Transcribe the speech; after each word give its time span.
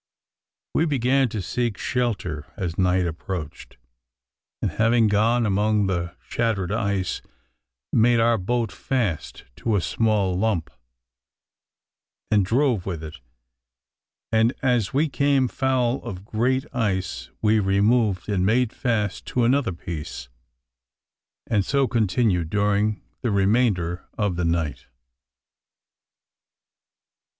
We 0.73 0.85
began 0.87 1.29
to 1.29 1.43
seek 1.43 1.77
shelter 1.77 2.51
as 2.57 2.75
night 2.75 3.05
approached; 3.05 3.77
and, 4.59 4.71
having 4.71 5.07
gone 5.07 5.45
among 5.45 5.85
the 5.85 6.15
shattered 6.27 6.71
ice, 6.71 7.21
made 7.93 8.19
our 8.19 8.39
boat 8.39 8.71
fast 8.71 9.43
to 9.57 9.75
a 9.75 9.79
small 9.81 10.35
lump, 10.35 10.71
and 12.31 12.43
drove 12.43 12.87
with 12.87 13.03
it; 13.03 13.19
and 14.31 14.53
as 14.63 14.91
we 14.91 15.07
came 15.07 15.47
foul 15.47 16.01
of 16.03 16.25
great 16.25 16.65
ice, 16.73 17.29
we 17.43 17.59
removed 17.59 18.27
and 18.27 18.43
made 18.43 18.73
fast 18.73 19.27
to 19.27 19.43
another 19.43 19.71
piece, 19.71 20.29
and 21.45 21.63
so 21.63 21.87
continued 21.87 22.49
during 22.49 23.03
the 23.21 23.29
remainder 23.29 24.07
of 24.17 24.35
the 24.35 24.45
night. 24.45 24.87